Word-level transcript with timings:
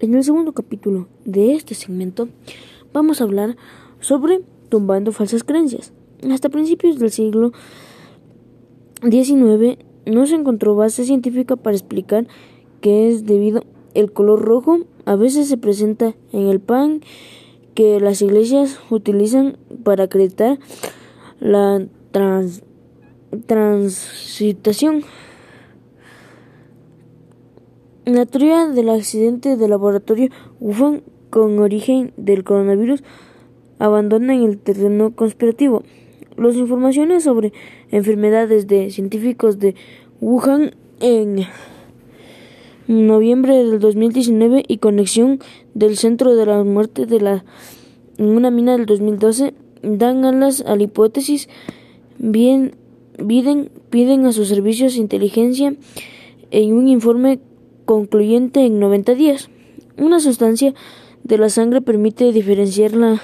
En 0.00 0.14
el 0.14 0.22
segundo 0.22 0.52
capítulo 0.52 1.08
de 1.24 1.56
este 1.56 1.74
segmento 1.74 2.28
vamos 2.92 3.20
a 3.20 3.24
hablar 3.24 3.56
sobre 3.98 4.40
tumbando 4.68 5.10
falsas 5.10 5.42
creencias. 5.42 5.92
Hasta 6.30 6.50
principios 6.50 7.00
del 7.00 7.10
siglo 7.10 7.50
XIX 9.02 9.78
no 10.06 10.26
se 10.26 10.36
encontró 10.36 10.76
base 10.76 11.04
científica 11.04 11.56
para 11.56 11.76
explicar 11.76 12.28
que 12.80 13.08
es 13.08 13.26
debido 13.26 13.64
el 13.94 14.12
color 14.12 14.40
rojo 14.40 14.78
a 15.04 15.16
veces 15.16 15.48
se 15.48 15.56
presenta 15.56 16.14
en 16.32 16.46
el 16.46 16.60
pan 16.60 17.00
que 17.74 17.98
las 17.98 18.22
iglesias 18.22 18.78
utilizan 18.90 19.56
para 19.82 20.04
acreditar 20.04 20.60
la 21.40 21.84
trans, 22.12 22.62
transitación. 23.46 25.02
La 28.08 28.24
teoría 28.24 28.66
del 28.68 28.88
accidente 28.88 29.58
de 29.58 29.68
laboratorio 29.68 30.30
Wuhan 30.60 31.02
con 31.28 31.58
origen 31.58 32.14
del 32.16 32.42
coronavirus 32.42 33.02
abandona 33.78 34.34
el 34.34 34.56
terreno 34.56 35.14
conspirativo. 35.14 35.82
Las 36.38 36.56
informaciones 36.56 37.24
sobre 37.24 37.52
enfermedades 37.90 38.66
de 38.66 38.90
científicos 38.92 39.58
de 39.58 39.74
Wuhan 40.22 40.74
en 41.00 41.44
noviembre 42.86 43.58
del 43.58 43.78
2019 43.78 44.64
y 44.66 44.78
conexión 44.78 45.40
del 45.74 45.98
centro 45.98 46.34
de 46.34 46.46
la 46.46 46.64
muerte 46.64 47.04
de 47.04 47.20
la 47.20 47.44
en 48.16 48.24
una 48.24 48.50
mina 48.50 48.72
del 48.72 48.86
2012 48.86 49.52
dan 49.82 50.24
alas 50.24 50.62
a 50.62 50.76
la 50.76 50.82
hipótesis 50.84 51.50
bien 52.16 52.74
piden, 53.18 53.70
piden 53.90 54.24
a 54.24 54.32
sus 54.32 54.48
servicios 54.48 54.94
de 54.94 55.00
inteligencia 55.00 55.74
en 56.50 56.72
un 56.72 56.88
informe 56.88 57.40
concluyente 57.88 58.66
en 58.66 58.78
90 58.80 59.14
días. 59.14 59.48
Una 59.96 60.20
sustancia 60.20 60.74
de 61.24 61.38
la 61.38 61.48
sangre 61.48 61.80
permite 61.80 62.32
diferenciar 62.32 62.92
la, 62.92 63.22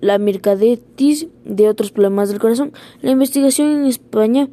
la 0.00 0.18
mircadetis 0.18 1.28
de 1.44 1.68
otros 1.68 1.92
problemas 1.92 2.30
del 2.30 2.40
corazón. 2.40 2.72
La 3.00 3.12
investigación 3.12 3.68
en 3.68 3.86
España 3.86 4.48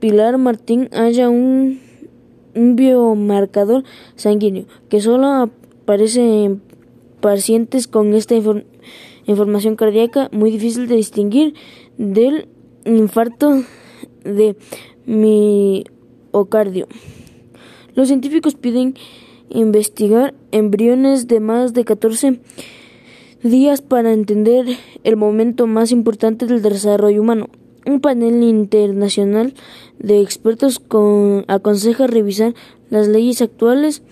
Pilar 0.00 0.36
Martín 0.36 0.88
halla 0.90 1.30
un, 1.30 1.78
biomarcador 2.54 3.84
sanguíneo 4.16 4.64
que 4.88 5.00
solo 5.00 5.48
aparece 5.84 6.44
en 6.44 6.60
pacientes 7.20 7.86
con 7.86 8.14
esta 8.14 8.34
información 9.26 9.76
cardíaca 9.76 10.28
muy 10.32 10.50
difícil 10.50 10.88
de 10.88 10.96
distinguir 10.96 11.54
del 11.98 12.48
infarto 12.84 13.62
de 14.24 14.56
miocardio. 16.32 16.88
Los 17.94 18.08
científicos 18.08 18.54
piden 18.54 18.94
investigar 19.50 20.34
embriones 20.50 21.28
de 21.28 21.40
más 21.40 21.74
de 21.74 21.84
14 21.84 22.40
días 23.42 23.82
para 23.82 24.12
entender 24.12 24.66
el 25.04 25.16
momento 25.16 25.66
más 25.66 25.90
importante 25.90 26.46
del 26.46 26.62
desarrollo 26.62 27.20
humano. 27.20 27.48
Un 27.84 28.00
panel 28.00 28.42
internacional 28.42 29.54
de 29.98 30.20
expertos 30.20 30.78
con, 30.78 31.44
aconseja 31.48 32.06
revisar 32.06 32.54
las 32.90 33.08
leyes 33.08 33.42
actuales 33.42 34.02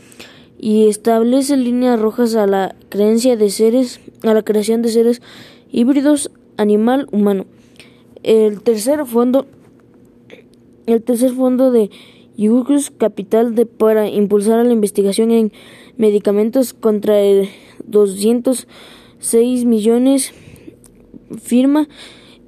y 0.58 0.88
establece 0.88 1.56
líneas 1.56 1.98
rojas 1.98 2.34
a 2.34 2.46
la 2.46 2.74
creencia 2.88 3.36
de 3.36 3.48
seres, 3.50 4.00
a 4.22 4.34
la 4.34 4.42
creación 4.42 4.82
de 4.82 4.90
seres 4.90 5.22
híbridos 5.70 6.30
animal 6.56 7.06
humano. 7.12 7.46
El 8.22 8.60
tercer 8.60 9.06
fondo 9.06 9.46
el 10.90 11.02
tercer 11.02 11.32
fondo 11.32 11.70
de 11.70 11.90
Yugos 12.36 12.90
Capital 12.90 13.54
de, 13.54 13.66
para 13.66 14.08
impulsar 14.08 14.64
la 14.64 14.72
investigación 14.72 15.30
en 15.30 15.52
medicamentos 15.96 16.72
contra 16.72 17.20
el 17.20 17.48
206 17.86 19.64
millones 19.64 20.32
firma 21.40 21.88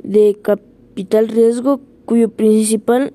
de 0.03 0.39
capital 0.41 1.29
riesgo 1.29 1.81
cuyo 2.05 2.31
principal 2.31 3.13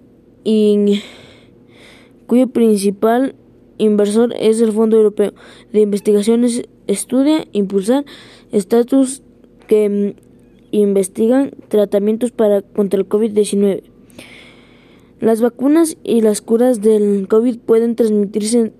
cuyo 2.27 2.47
principal 2.47 3.35
inversor 3.77 4.33
es 4.39 4.61
el 4.61 4.71
Fondo 4.71 4.97
Europeo 4.97 5.33
de 5.73 5.81
Investigaciones 5.81 6.63
estudia 6.87 7.45
impulsar 7.51 8.05
estatus 8.51 9.23
que 9.67 9.89
mm, 9.89 10.19
investigan 10.71 11.51
tratamientos 11.67 12.31
para 12.31 12.61
contra 12.61 12.99
el 12.99 13.07
COVID-19. 13.07 13.96
Las 15.19 15.41
vacunas 15.41 15.97
y 16.03 16.21
las 16.21 16.41
curas 16.41 16.81
del 16.81 17.27
COVID 17.27 17.57
pueden 17.59 17.95
transmitirse 17.95 18.73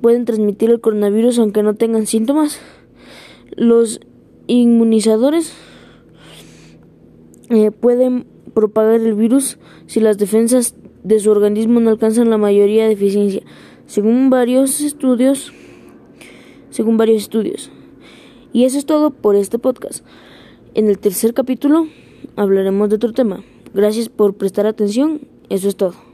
pueden 0.00 0.26
transmitir 0.26 0.70
el 0.70 0.80
coronavirus 0.80 1.38
aunque 1.38 1.62
no 1.62 1.74
tengan 1.74 2.06
síntomas. 2.06 2.60
Los 3.56 4.00
inmunizadores 4.46 5.52
eh, 7.48 7.70
pueden 7.70 8.26
propagar 8.52 9.00
el 9.00 9.14
virus 9.14 9.58
si 9.86 10.00
las 10.00 10.18
defensas 10.18 10.74
de 11.02 11.20
su 11.20 11.30
organismo 11.30 11.80
no 11.80 11.90
alcanzan 11.90 12.30
la 12.30 12.38
mayoría 12.38 12.86
de 12.86 12.92
eficiencia, 12.92 13.42
según 13.86 14.30
varios 14.30 14.80
estudios. 14.80 15.52
Según 16.70 16.96
varios 16.96 17.22
estudios. 17.22 17.70
Y 18.52 18.64
eso 18.64 18.78
es 18.78 18.86
todo 18.86 19.10
por 19.10 19.36
este 19.36 19.58
podcast. 19.58 20.04
En 20.74 20.88
el 20.88 20.98
tercer 20.98 21.34
capítulo 21.34 21.86
hablaremos 22.36 22.88
de 22.88 22.96
otro 22.96 23.12
tema. 23.12 23.44
Gracias 23.72 24.08
por 24.08 24.34
prestar 24.34 24.66
atención. 24.66 25.20
Eso 25.50 25.68
es 25.68 25.76
todo. 25.76 26.13